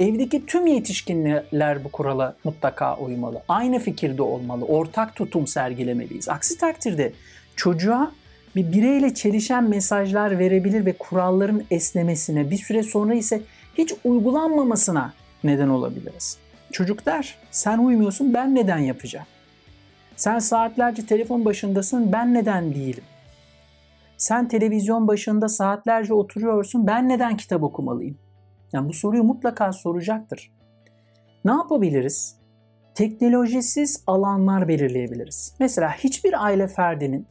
Evdeki 0.00 0.46
tüm 0.46 0.66
yetişkinler 0.66 1.84
bu 1.84 1.88
kurala 1.88 2.36
mutlaka 2.44 2.96
uymalı. 2.96 3.42
Aynı 3.48 3.78
fikirde 3.78 4.22
olmalı. 4.22 4.64
Ortak 4.64 5.16
tutum 5.16 5.46
sergilemeliyiz. 5.46 6.28
Aksi 6.28 6.58
takdirde 6.58 7.12
çocuğa 7.56 8.12
bir 8.56 8.72
bireyle 8.72 9.14
çelişen 9.14 9.64
mesajlar 9.64 10.38
verebilir 10.38 10.86
ve 10.86 10.92
kuralların 10.92 11.62
esnemesine, 11.70 12.50
bir 12.50 12.56
süre 12.56 12.82
sonra 12.82 13.14
ise 13.14 13.42
hiç 13.78 13.94
uygulanmamasına 14.04 15.12
neden 15.44 15.68
olabiliriz. 15.68 16.38
Çocuk 16.72 17.06
der, 17.06 17.36
sen 17.50 17.78
uymuyorsun 17.78 18.34
ben 18.34 18.54
neden 18.54 18.78
yapacağım? 18.78 19.26
Sen 20.16 20.38
saatlerce 20.38 21.06
telefon 21.06 21.44
başındasın 21.44 22.12
ben 22.12 22.34
neden 22.34 22.74
değilim? 22.74 23.04
Sen 24.16 24.48
televizyon 24.48 25.08
başında 25.08 25.48
saatlerce 25.48 26.14
oturuyorsun 26.14 26.86
ben 26.86 27.08
neden 27.08 27.36
kitap 27.36 27.62
okumalıyım? 27.62 28.18
Yani 28.72 28.88
bu 28.88 28.92
soruyu 28.92 29.24
mutlaka 29.24 29.72
soracaktır. 29.72 30.52
Ne 31.44 31.52
yapabiliriz? 31.52 32.36
Teknolojisiz 32.94 34.02
alanlar 34.06 34.68
belirleyebiliriz. 34.68 35.54
Mesela 35.60 35.92
hiçbir 35.92 36.44
aile 36.44 36.68
ferdinin 36.68 37.26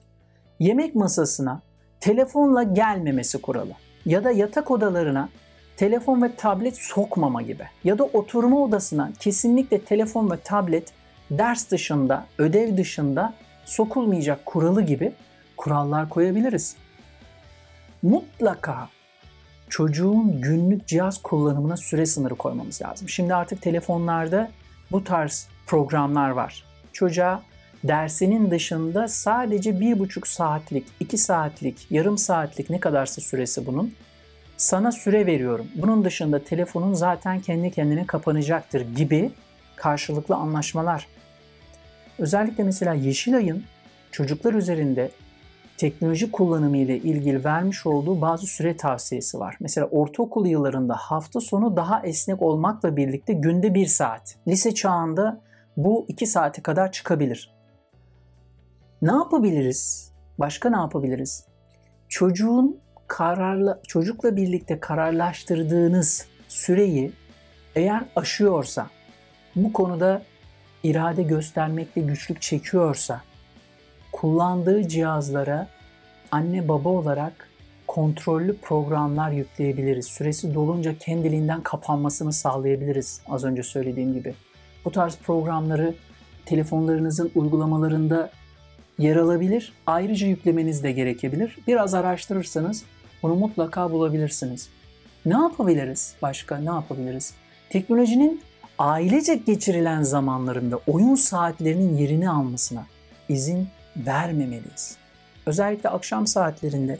yemek 0.61 0.95
masasına 0.95 1.61
telefonla 1.99 2.63
gelmemesi 2.63 3.41
kuralı 3.41 3.73
ya 4.05 4.23
da 4.23 4.31
yatak 4.31 4.71
odalarına 4.71 5.29
telefon 5.77 6.21
ve 6.21 6.35
tablet 6.35 6.77
sokmama 6.77 7.41
gibi 7.41 7.63
ya 7.83 7.97
da 7.97 8.03
oturma 8.03 8.63
odasına 8.63 9.11
kesinlikle 9.19 9.81
telefon 9.81 10.31
ve 10.31 10.37
tablet 10.37 10.93
ders 11.31 11.71
dışında, 11.71 12.25
ödev 12.37 12.77
dışında 12.77 13.33
sokulmayacak 13.65 14.45
kuralı 14.45 14.81
gibi 14.81 15.13
kurallar 15.57 16.09
koyabiliriz. 16.09 16.75
Mutlaka 18.01 18.89
çocuğun 19.69 20.41
günlük 20.41 20.87
cihaz 20.87 21.21
kullanımına 21.21 21.77
süre 21.77 22.05
sınırı 22.05 22.35
koymamız 22.35 22.81
lazım. 22.81 23.09
Şimdi 23.09 23.35
artık 23.35 23.61
telefonlarda 23.61 24.51
bu 24.91 25.03
tarz 25.03 25.47
programlar 25.67 26.29
var. 26.29 26.63
Çocuğa 26.93 27.41
dersinin 27.83 28.51
dışında 28.51 29.07
sadece 29.07 29.79
bir 29.79 29.99
buçuk 29.99 30.27
saatlik, 30.27 30.87
iki 30.99 31.17
saatlik, 31.17 31.87
yarım 31.91 32.17
saatlik 32.17 32.69
ne 32.69 32.79
kadarsa 32.79 33.21
süresi 33.21 33.65
bunun 33.65 33.93
sana 34.57 34.91
süre 34.91 35.25
veriyorum. 35.25 35.67
Bunun 35.75 36.05
dışında 36.05 36.43
telefonun 36.43 36.93
zaten 36.93 37.39
kendi 37.39 37.71
kendine 37.71 38.05
kapanacaktır 38.05 38.95
gibi 38.95 39.31
karşılıklı 39.75 40.35
anlaşmalar. 40.35 41.07
Özellikle 42.19 42.63
mesela 42.63 42.93
Yeşilay'ın 42.93 43.63
çocuklar 44.11 44.53
üzerinde 44.53 45.11
teknoloji 45.77 46.31
kullanımı 46.31 46.77
ile 46.77 46.97
ilgili 46.97 47.45
vermiş 47.45 47.85
olduğu 47.85 48.21
bazı 48.21 48.47
süre 48.47 48.77
tavsiyesi 48.77 49.39
var. 49.39 49.57
Mesela 49.59 49.87
ortaokul 49.87 50.45
yıllarında 50.45 50.95
hafta 50.95 51.39
sonu 51.39 51.75
daha 51.77 52.01
esnek 52.01 52.41
olmakla 52.41 52.97
birlikte 52.97 53.33
günde 53.33 53.73
bir 53.73 53.85
saat. 53.85 54.35
Lise 54.47 54.73
çağında 54.73 55.41
bu 55.77 56.05
iki 56.07 56.27
saate 56.27 56.61
kadar 56.61 56.91
çıkabilir. 56.91 57.60
Ne 59.01 59.11
yapabiliriz? 59.11 60.11
Başka 60.37 60.69
ne 60.69 60.77
yapabiliriz? 60.77 61.45
Çocuğun 62.09 62.79
kararla 63.07 63.79
çocukla 63.87 64.35
birlikte 64.35 64.79
kararlaştırdığınız 64.79 66.25
süreyi 66.47 67.11
eğer 67.75 68.03
aşıyorsa, 68.15 68.87
bu 69.55 69.73
konuda 69.73 70.21
irade 70.83 71.23
göstermekte 71.23 72.01
güçlük 72.01 72.41
çekiyorsa 72.41 73.21
kullandığı 74.11 74.87
cihazlara 74.87 75.67
anne 76.31 76.67
baba 76.67 76.89
olarak 76.89 77.49
kontrollü 77.87 78.57
programlar 78.57 79.31
yükleyebiliriz. 79.31 80.05
Süresi 80.05 80.53
dolunca 80.53 80.97
kendiliğinden 80.97 81.63
kapanmasını 81.63 82.33
sağlayabiliriz 82.33 83.21
az 83.29 83.43
önce 83.43 83.63
söylediğim 83.63 84.13
gibi. 84.13 84.35
Bu 84.85 84.91
tarz 84.91 85.17
programları 85.17 85.95
telefonlarınızın 86.45 87.31
uygulamalarında 87.35 88.31
yer 89.01 89.15
alabilir. 89.15 89.73
Ayrıca 89.87 90.27
yüklemeniz 90.27 90.83
de 90.83 90.91
gerekebilir. 90.91 91.57
Biraz 91.67 91.93
araştırırsanız 91.93 92.83
bunu 93.23 93.35
mutlaka 93.35 93.91
bulabilirsiniz. 93.91 94.69
Ne 95.25 95.33
yapabiliriz 95.33 96.15
başka? 96.21 96.57
Ne 96.57 96.69
yapabiliriz? 96.69 97.33
Teknolojinin 97.69 98.41
ailece 98.79 99.35
geçirilen 99.35 100.03
zamanlarında 100.03 100.79
oyun 100.87 101.15
saatlerinin 101.15 101.97
yerini 101.97 102.29
almasına 102.29 102.85
izin 103.29 103.67
vermemeliyiz. 103.95 104.97
Özellikle 105.45 105.89
akşam 105.89 106.27
saatlerinde 106.27 106.97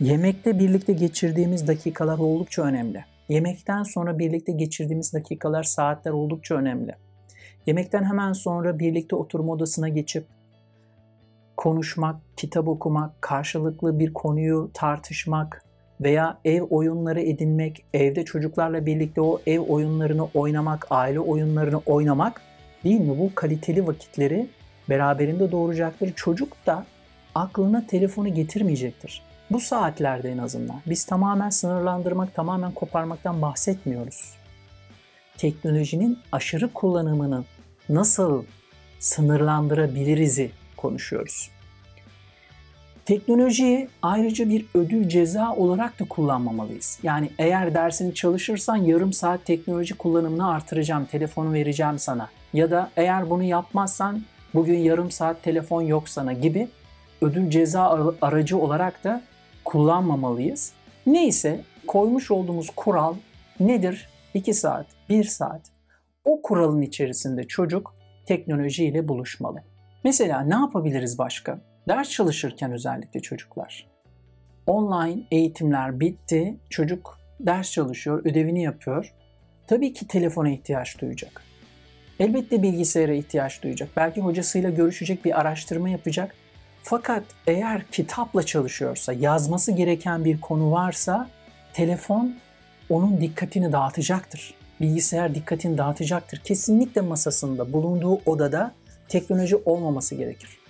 yemekte 0.00 0.58
birlikte 0.58 0.92
geçirdiğimiz 0.92 1.66
dakikalar 1.66 2.18
oldukça 2.18 2.62
önemli. 2.62 3.04
Yemekten 3.28 3.82
sonra 3.82 4.18
birlikte 4.18 4.52
geçirdiğimiz 4.52 5.12
dakikalar, 5.12 5.62
saatler 5.62 6.12
oldukça 6.12 6.54
önemli. 6.54 6.94
Yemekten 7.66 8.04
hemen 8.04 8.32
sonra 8.32 8.78
birlikte 8.78 9.16
oturma 9.16 9.52
odasına 9.52 9.88
geçip 9.88 10.26
konuşmak, 11.64 12.16
kitap 12.36 12.68
okumak, 12.68 13.22
karşılıklı 13.22 13.98
bir 13.98 14.12
konuyu 14.12 14.70
tartışmak 14.74 15.64
veya 16.00 16.38
ev 16.44 16.62
oyunları 16.62 17.20
edinmek, 17.20 17.84
evde 17.94 18.24
çocuklarla 18.24 18.86
birlikte 18.86 19.20
o 19.20 19.40
ev 19.46 19.60
oyunlarını 19.60 20.24
oynamak, 20.34 20.86
aile 20.90 21.20
oyunlarını 21.20 21.80
oynamak 21.86 22.40
değil 22.84 23.00
mi? 23.00 23.18
Bu 23.18 23.34
kaliteli 23.34 23.86
vakitleri 23.86 24.48
beraberinde 24.88 25.52
doğuracaktır. 25.52 26.12
Çocuk 26.16 26.66
da 26.66 26.86
aklına 27.34 27.86
telefonu 27.86 28.34
getirmeyecektir. 28.34 29.22
Bu 29.50 29.60
saatlerde 29.60 30.32
en 30.32 30.38
azından. 30.38 30.80
Biz 30.86 31.04
tamamen 31.04 31.50
sınırlandırmak, 31.50 32.34
tamamen 32.34 32.72
koparmaktan 32.72 33.42
bahsetmiyoruz. 33.42 34.34
Teknolojinin 35.36 36.18
aşırı 36.32 36.72
kullanımını 36.72 37.44
nasıl 37.88 38.44
sınırlandırabiliriz'i 38.98 40.50
konuşuyoruz. 40.76 41.53
Teknolojiyi 43.06 43.88
ayrıca 44.02 44.48
bir 44.48 44.66
ödül 44.74 45.08
ceza 45.08 45.52
olarak 45.52 46.00
da 46.00 46.04
kullanmamalıyız. 46.04 46.98
Yani 47.02 47.30
eğer 47.38 47.74
dersini 47.74 48.14
çalışırsan 48.14 48.76
yarım 48.76 49.12
saat 49.12 49.44
teknoloji 49.44 49.94
kullanımını 49.94 50.48
artıracağım, 50.50 51.04
telefonu 51.04 51.52
vereceğim 51.52 51.98
sana. 51.98 52.28
Ya 52.52 52.70
da 52.70 52.90
eğer 52.96 53.30
bunu 53.30 53.42
yapmazsan 53.42 54.22
bugün 54.54 54.78
yarım 54.78 55.10
saat 55.10 55.42
telefon 55.42 55.82
yok 55.82 56.08
sana 56.08 56.32
gibi 56.32 56.68
ödül 57.20 57.50
ceza 57.50 58.14
aracı 58.22 58.58
olarak 58.58 59.04
da 59.04 59.22
kullanmamalıyız. 59.64 60.72
Neyse 61.06 61.60
koymuş 61.86 62.30
olduğumuz 62.30 62.70
kural 62.76 63.14
nedir? 63.60 64.08
2 64.34 64.54
saat, 64.54 64.86
1 65.08 65.24
saat. 65.24 65.60
O 66.24 66.42
kuralın 66.42 66.82
içerisinde 66.82 67.44
çocuk 67.44 67.94
teknolojiyle 68.26 69.08
buluşmalı. 69.08 69.62
Mesela 70.04 70.40
ne 70.40 70.54
yapabiliriz 70.54 71.18
başka? 71.18 71.73
Ders 71.88 72.10
çalışırken 72.10 72.72
özellikle 72.72 73.20
çocuklar. 73.20 73.86
Online 74.66 75.20
eğitimler 75.30 76.00
bitti. 76.00 76.56
Çocuk 76.70 77.18
ders 77.40 77.70
çalışıyor, 77.70 78.20
ödevini 78.24 78.62
yapıyor. 78.62 79.14
Tabii 79.66 79.92
ki 79.92 80.06
telefona 80.06 80.50
ihtiyaç 80.50 81.00
duyacak. 81.00 81.42
Elbette 82.20 82.62
bilgisayara 82.62 83.12
ihtiyaç 83.12 83.62
duyacak. 83.62 83.88
Belki 83.96 84.20
hocasıyla 84.20 84.70
görüşecek, 84.70 85.24
bir 85.24 85.40
araştırma 85.40 85.88
yapacak. 85.88 86.34
Fakat 86.82 87.24
eğer 87.46 87.82
kitapla 87.90 88.42
çalışıyorsa, 88.42 89.12
yazması 89.12 89.72
gereken 89.72 90.24
bir 90.24 90.40
konu 90.40 90.72
varsa 90.72 91.28
telefon 91.72 92.34
onun 92.90 93.20
dikkatini 93.20 93.72
dağıtacaktır. 93.72 94.54
Bilgisayar 94.80 95.34
dikkatini 95.34 95.78
dağıtacaktır. 95.78 96.38
Kesinlikle 96.38 97.00
masasında, 97.00 97.72
bulunduğu 97.72 98.14
odada 98.26 98.72
teknoloji 99.08 99.56
olmaması 99.56 100.14
gerekir. 100.14 100.63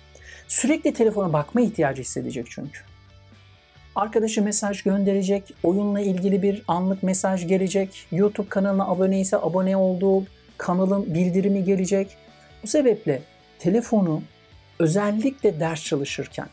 Sürekli 0.47 0.93
telefona 0.93 1.33
bakma 1.33 1.61
ihtiyacı 1.61 2.01
hissedecek 2.01 2.47
çünkü. 2.49 2.79
Arkadaşı 3.95 4.41
mesaj 4.41 4.81
gönderecek, 4.81 5.53
oyunla 5.63 5.99
ilgili 5.99 6.41
bir 6.41 6.63
anlık 6.67 7.03
mesaj 7.03 7.47
gelecek, 7.47 8.07
YouTube 8.11 8.49
kanalına 8.49 8.87
abone 8.87 9.21
ise 9.21 9.37
abone 9.37 9.77
olduğu 9.77 10.25
kanalın 10.57 11.13
bildirimi 11.13 11.63
gelecek. 11.63 12.17
Bu 12.63 12.67
sebeple 12.67 13.21
telefonu 13.59 14.21
özellikle 14.79 15.59
ders 15.59 15.83
çalışırken 15.83 16.47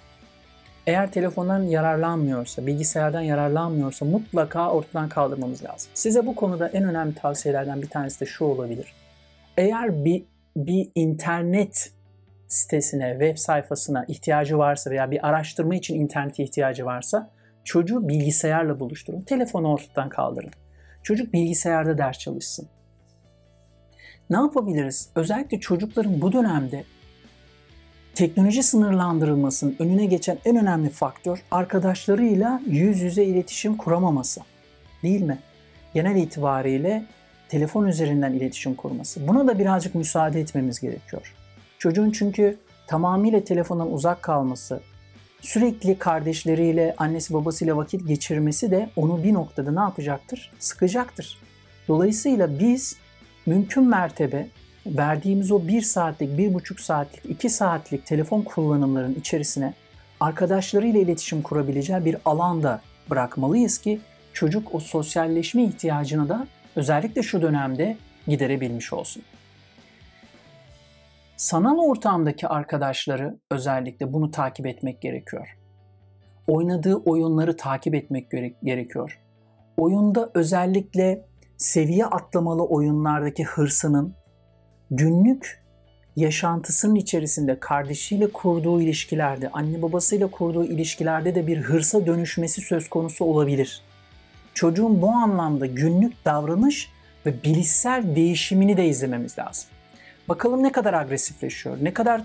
eğer 0.87 1.12
telefondan 1.12 1.62
yararlanmıyorsa, 1.62 2.66
bilgisayardan 2.66 3.20
yararlanmıyorsa 3.20 4.05
mutlaka 4.05 4.70
ortadan 4.70 5.09
kaldırmamız 5.09 5.64
lazım. 5.64 5.90
Size 5.94 6.26
bu 6.26 6.35
konuda 6.35 6.68
en 6.68 6.85
önemli 6.85 7.14
tavsiyelerden 7.14 7.83
bir 7.83 7.88
tanesi 7.88 8.20
de 8.20 8.26
şu 8.26 8.44
olabilir. 8.44 8.92
Eğer 9.57 10.05
bir 10.05 10.22
bir 10.57 10.88
internet 10.94 11.92
sitesine, 12.53 13.11
web 13.11 13.37
sayfasına 13.37 14.05
ihtiyacı 14.09 14.59
varsa 14.59 14.91
veya 14.91 15.11
bir 15.11 15.29
araştırma 15.29 15.75
için 15.75 16.01
internete 16.01 16.45
ihtiyacı 16.45 16.85
varsa 16.85 17.31
çocuğu 17.65 18.09
bilgisayarla 18.09 18.81
buluşturun. 18.81 19.23
Telefonu 19.23 19.73
ortadan 19.73 20.09
kaldırın. 20.09 20.51
Çocuk 21.03 21.33
bilgisayarda 21.33 21.99
ders 21.99 22.19
çalışsın. 22.19 22.69
Ne 24.31 24.37
yapabiliriz? 24.37 25.09
Özellikle 25.15 25.61
çocukların 25.61 26.21
bu 26.21 26.33
dönemde 26.33 26.85
teknoloji 28.15 28.62
sınırlandırılmasının 28.62 29.77
önüne 29.79 30.07
geçen 30.07 30.38
en 30.45 30.57
önemli 30.57 30.91
faktör 30.91 31.43
arkadaşlarıyla 31.51 32.61
yüz 32.67 33.01
yüze 33.01 33.25
iletişim 33.25 33.77
kuramaması. 33.77 34.41
Değil 35.03 35.23
mi? 35.23 35.38
Genel 35.95 36.17
itibariyle 36.17 37.05
telefon 37.49 37.87
üzerinden 37.87 38.33
iletişim 38.33 38.75
kurması. 38.75 39.29
Buna 39.29 39.47
da 39.47 39.59
birazcık 39.59 39.95
müsaade 39.95 40.41
etmemiz 40.41 40.81
gerekiyor. 40.81 41.35
Çocuğun 41.83 42.11
çünkü 42.11 42.59
tamamıyla 42.87 43.45
telefondan 43.45 43.92
uzak 43.92 44.23
kalması, 44.23 44.81
sürekli 45.40 45.99
kardeşleriyle, 45.99 46.95
annesi 46.99 47.35
babasıyla 47.35 47.77
vakit 47.77 48.09
geçirmesi 48.09 48.71
de 48.71 48.90
onu 48.97 49.25
bir 49.25 49.35
noktada 49.35 49.73
ne 49.73 49.81
yapacaktır? 49.81 50.53
Sıkacaktır. 50.59 51.38
Dolayısıyla 51.88 52.59
biz 52.59 52.97
mümkün 53.47 53.85
mertebe 53.85 54.47
verdiğimiz 54.87 55.53
o 55.53 55.68
bir 55.68 55.83
saatlik, 55.83 56.38
bir 56.38 56.55
buçuk 56.55 56.81
saatlik, 56.81 57.25
iki 57.25 57.49
saatlik 57.49 58.07
telefon 58.07 58.42
kullanımların 58.42 59.14
içerisine 59.14 59.75
arkadaşlarıyla 60.21 61.01
iletişim 61.01 61.42
kurabileceği 61.42 62.05
bir 62.05 62.16
alanda 62.25 62.81
bırakmalıyız 63.11 63.79
ki 63.79 64.01
çocuk 64.33 64.75
o 64.75 64.81
sosyalleşme 64.81 65.64
ihtiyacını 65.64 66.29
da 66.29 66.47
özellikle 66.77 67.23
şu 67.23 67.42
dönemde 67.42 67.97
giderebilmiş 68.27 68.92
olsun. 68.92 69.23
Sanal 71.37 71.79
ortamdaki 71.79 72.49
arkadaşları 72.49 73.38
özellikle 73.51 74.12
bunu 74.12 74.31
takip 74.31 74.66
etmek 74.66 75.03
gerekiyor. 75.03 75.59
Oynadığı 76.47 76.97
oyunları 76.97 77.57
takip 77.57 77.95
etmek 77.95 78.31
gerekiyor. 78.62 79.21
Oyunda 79.77 80.31
özellikle 80.35 81.27
seviye 81.57 82.07
atlamalı 82.07 82.64
oyunlardaki 82.64 83.45
hırsının 83.45 84.14
günlük 84.90 85.62
yaşantısının 86.16 86.95
içerisinde 86.95 87.61
kardeşiyle 87.61 88.33
kurduğu 88.33 88.81
ilişkilerde, 88.81 89.51
anne 89.51 89.83
babasıyla 89.83 90.27
kurduğu 90.31 90.64
ilişkilerde 90.64 91.35
de 91.35 91.47
bir 91.47 91.59
hırsa 91.59 92.07
dönüşmesi 92.07 92.61
söz 92.61 92.88
konusu 92.88 93.25
olabilir. 93.25 93.83
Çocuğun 94.55 95.03
bu 95.03 95.11
anlamda 95.11 95.66
günlük 95.66 96.25
davranış 96.25 96.90
ve 97.27 97.42
bilişsel 97.45 98.16
değişimini 98.16 98.77
de 98.77 98.87
izlememiz 98.87 99.38
lazım. 99.38 99.71
Bakalım 100.28 100.62
ne 100.62 100.72
kadar 100.72 100.94
agresifleşiyor, 100.94 101.78
ne 101.82 101.94
kadar 101.94 102.22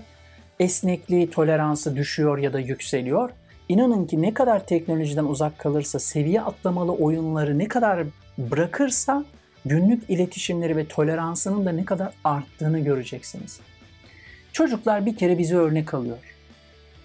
esnekliği, 0.60 1.30
toleransı 1.30 1.96
düşüyor 1.96 2.38
ya 2.38 2.52
da 2.52 2.60
yükseliyor. 2.60 3.30
İnanın 3.68 4.06
ki 4.06 4.22
ne 4.22 4.34
kadar 4.34 4.66
teknolojiden 4.66 5.24
uzak 5.24 5.58
kalırsa, 5.58 5.98
seviye 5.98 6.40
atlamalı 6.40 6.92
oyunları 6.92 7.58
ne 7.58 7.68
kadar 7.68 8.04
bırakırsa 8.38 9.24
günlük 9.64 10.10
iletişimleri 10.10 10.76
ve 10.76 10.86
toleransının 10.86 11.66
da 11.66 11.72
ne 11.72 11.84
kadar 11.84 12.12
arttığını 12.24 12.78
göreceksiniz. 12.78 13.60
Çocuklar 14.52 15.06
bir 15.06 15.16
kere 15.16 15.38
bizi 15.38 15.56
örnek 15.56 15.94
alıyor. 15.94 16.18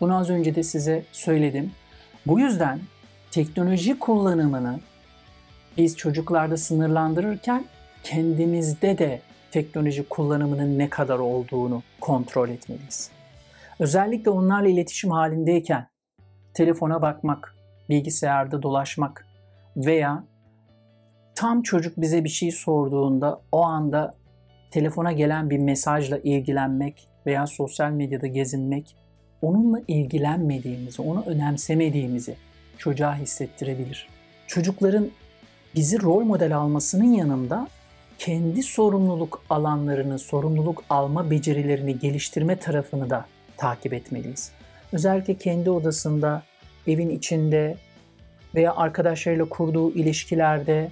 Bunu 0.01 0.17
az 0.17 0.29
önce 0.29 0.55
de 0.55 0.63
size 0.63 1.03
söyledim. 1.11 1.71
Bu 2.25 2.39
yüzden 2.39 2.79
teknoloji 3.31 3.99
kullanımını 3.99 4.79
biz 5.77 5.97
çocuklarda 5.97 6.57
sınırlandırırken 6.57 7.65
kendimizde 8.03 8.97
de 8.97 9.21
teknoloji 9.53 10.09
kullanımının 10.09 10.79
ne 10.79 10.89
kadar 10.89 11.19
olduğunu 11.19 11.83
kontrol 12.01 12.49
etmeliyiz. 12.49 13.09
Özellikle 13.79 14.31
onlarla 14.31 14.69
iletişim 14.69 15.11
halindeyken 15.11 15.87
telefona 16.53 17.01
bakmak, 17.01 17.55
bilgisayarda 17.89 18.63
dolaşmak 18.63 19.25
veya 19.77 20.23
tam 21.35 21.61
çocuk 21.61 21.97
bize 21.97 22.23
bir 22.23 22.29
şey 22.29 22.51
sorduğunda 22.51 23.41
o 23.51 23.63
anda 23.63 24.13
telefona 24.71 25.11
gelen 25.11 25.49
bir 25.49 25.59
mesajla 25.59 26.17
ilgilenmek 26.17 27.07
veya 27.25 27.47
sosyal 27.47 27.91
medyada 27.91 28.27
gezinmek 28.27 28.95
onunla 29.41 29.81
ilgilenmediğimizi, 29.87 31.01
onu 31.01 31.23
önemsemediğimizi, 31.25 32.35
çocuğa 32.77 33.15
hissettirebilir. 33.15 34.07
Çocukların 34.47 35.09
bizi 35.75 36.01
rol 36.01 36.23
model 36.23 36.57
almasının 36.57 37.13
yanında 37.13 37.67
kendi 38.23 38.63
sorumluluk 38.63 39.43
alanlarını, 39.49 40.19
sorumluluk 40.19 40.83
alma 40.89 41.31
becerilerini 41.31 41.99
geliştirme 41.99 42.55
tarafını 42.55 43.09
da 43.09 43.25
takip 43.57 43.93
etmeliyiz. 43.93 44.51
Özellikle 44.91 45.37
kendi 45.37 45.69
odasında, 45.69 46.43
evin 46.87 47.09
içinde 47.09 47.77
veya 48.55 48.75
arkadaşlarıyla 48.75 49.45
kurduğu 49.49 49.91
ilişkilerde 49.91 50.91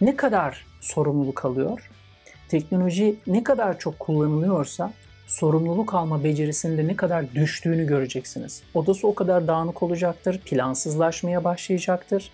ne 0.00 0.16
kadar 0.16 0.66
sorumluluk 0.80 1.44
alıyor? 1.44 1.90
Teknoloji 2.48 3.16
ne 3.26 3.44
kadar 3.44 3.78
çok 3.78 3.98
kullanılıyorsa 3.98 4.92
sorumluluk 5.26 5.94
alma 5.94 6.24
becerisinde 6.24 6.86
ne 6.86 6.96
kadar 6.96 7.34
düştüğünü 7.34 7.86
göreceksiniz. 7.86 8.62
Odası 8.74 9.06
o 9.06 9.14
kadar 9.14 9.48
dağınık 9.48 9.82
olacaktır, 9.82 10.40
plansızlaşmaya 10.44 11.44
başlayacaktır. 11.44 12.30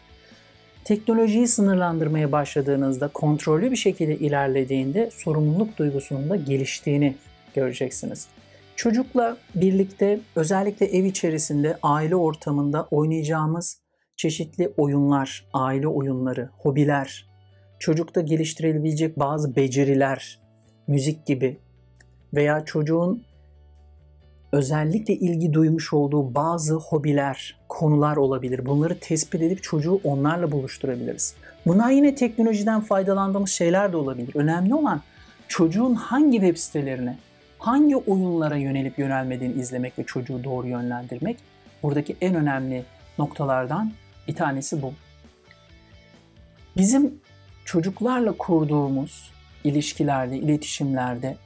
Teknolojiyi 0.86 1.48
sınırlandırmaya 1.48 2.32
başladığınızda, 2.32 3.08
kontrollü 3.08 3.70
bir 3.70 3.76
şekilde 3.76 4.16
ilerlediğinde 4.16 5.10
sorumluluk 5.12 5.76
duygusunun 5.78 6.30
da 6.30 6.36
geliştiğini 6.36 7.16
göreceksiniz. 7.54 8.28
Çocukla 8.76 9.36
birlikte 9.54 10.20
özellikle 10.36 10.86
ev 10.86 11.04
içerisinde, 11.04 11.78
aile 11.82 12.16
ortamında 12.16 12.88
oynayacağımız 12.90 13.82
çeşitli 14.16 14.72
oyunlar, 14.76 15.48
aile 15.52 15.88
oyunları, 15.88 16.50
hobiler, 16.58 17.26
çocukta 17.78 18.20
geliştirilebilecek 18.20 19.18
bazı 19.18 19.56
beceriler, 19.56 20.40
müzik 20.88 21.26
gibi 21.26 21.56
veya 22.34 22.64
çocuğun 22.64 23.22
özellikle 24.52 25.14
ilgi 25.14 25.52
duymuş 25.52 25.92
olduğu 25.92 26.34
bazı 26.34 26.74
hobiler, 26.74 27.56
konular 27.68 28.16
olabilir. 28.16 28.66
Bunları 28.66 28.98
tespit 29.00 29.42
edip 29.42 29.62
çocuğu 29.62 30.00
onlarla 30.04 30.52
buluşturabiliriz. 30.52 31.34
Bunlar 31.66 31.90
yine 31.90 32.14
teknolojiden 32.14 32.80
faydalandığımız 32.80 33.50
şeyler 33.50 33.92
de 33.92 33.96
olabilir. 33.96 34.36
Önemli 34.36 34.74
olan 34.74 35.00
çocuğun 35.48 35.94
hangi 35.94 36.38
web 36.38 36.56
sitelerine, 36.56 37.18
hangi 37.58 37.96
oyunlara 37.96 38.56
yönelip 38.56 38.98
yönelmediğini 38.98 39.54
izlemek 39.54 39.98
ve 39.98 40.04
çocuğu 40.04 40.44
doğru 40.44 40.66
yönlendirmek. 40.66 41.38
Buradaki 41.82 42.16
en 42.20 42.34
önemli 42.34 42.84
noktalardan 43.18 43.92
bir 44.28 44.34
tanesi 44.34 44.82
bu. 44.82 44.92
Bizim 46.76 47.14
çocuklarla 47.64 48.32
kurduğumuz 48.32 49.30
ilişkilerde, 49.64 50.36
iletişimlerde 50.38 51.36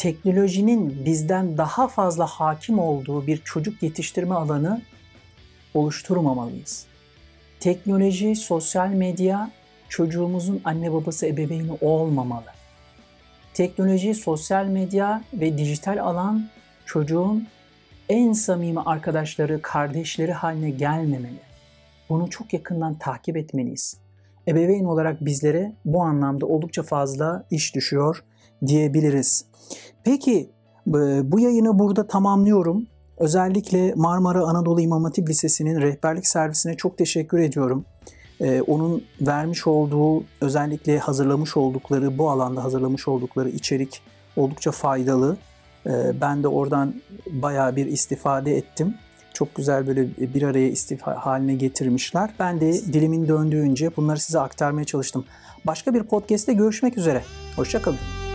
teknolojinin 0.00 1.04
bizden 1.04 1.58
daha 1.58 1.88
fazla 1.88 2.26
hakim 2.26 2.78
olduğu 2.78 3.26
bir 3.26 3.36
çocuk 3.36 3.82
yetiştirme 3.82 4.34
alanı 4.34 4.82
oluşturmamalıyız. 5.74 6.86
Teknoloji, 7.60 8.36
sosyal 8.36 8.88
medya 8.88 9.50
çocuğumuzun 9.88 10.60
anne 10.64 10.92
babası 10.92 11.26
ebeveyni 11.26 11.72
olmamalı. 11.80 12.44
Teknoloji, 13.54 14.14
sosyal 14.14 14.64
medya 14.64 15.24
ve 15.34 15.58
dijital 15.58 15.98
alan 15.98 16.48
çocuğun 16.86 17.46
en 18.08 18.32
samimi 18.32 18.80
arkadaşları, 18.80 19.62
kardeşleri 19.62 20.32
haline 20.32 20.70
gelmemeli. 20.70 21.40
Bunu 22.08 22.30
çok 22.30 22.52
yakından 22.52 22.94
takip 22.94 23.36
etmeliyiz. 23.36 23.96
Ebeveyn 24.48 24.84
olarak 24.84 25.24
bizlere 25.24 25.72
bu 25.84 26.02
anlamda 26.02 26.46
oldukça 26.46 26.82
fazla 26.82 27.44
iş 27.50 27.74
düşüyor 27.74 28.24
diyebiliriz. 28.66 29.44
Peki 30.04 30.50
bu 31.22 31.40
yayını 31.40 31.78
burada 31.78 32.06
tamamlıyorum. 32.06 32.86
Özellikle 33.18 33.94
Marmara 33.96 34.40
Anadolu 34.40 34.80
İmam 34.80 35.04
Hatip 35.04 35.28
Lisesi'nin 35.28 35.80
rehberlik 35.80 36.26
servisine 36.26 36.76
çok 36.76 36.98
teşekkür 36.98 37.38
ediyorum. 37.38 37.84
Ee, 38.40 38.62
onun 38.62 39.04
vermiş 39.20 39.66
olduğu, 39.66 40.24
özellikle 40.40 40.98
hazırlamış 40.98 41.56
oldukları, 41.56 42.18
bu 42.18 42.30
alanda 42.30 42.64
hazırlamış 42.64 43.08
oldukları 43.08 43.48
içerik 43.48 44.02
oldukça 44.36 44.70
faydalı. 44.70 45.36
Ee, 45.86 46.20
ben 46.20 46.42
de 46.42 46.48
oradan 46.48 46.94
bayağı 47.30 47.76
bir 47.76 47.86
istifade 47.86 48.56
ettim. 48.56 48.94
Çok 49.34 49.54
güzel 49.54 49.86
böyle 49.86 50.08
bir 50.34 50.42
araya 50.42 50.68
istifa 50.68 51.26
haline 51.26 51.54
getirmişler. 51.54 52.30
Ben 52.38 52.60
de 52.60 52.72
dilimin 52.72 53.28
döndüğünce 53.28 53.96
bunları 53.96 54.20
size 54.20 54.40
aktarmaya 54.40 54.84
çalıştım. 54.84 55.24
Başka 55.66 55.94
bir 55.94 56.02
podcast'te 56.02 56.52
görüşmek 56.52 56.98
üzere. 56.98 57.22
Hoşçakalın. 57.56 58.29